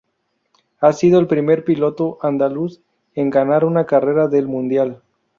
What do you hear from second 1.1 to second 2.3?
el primer piloto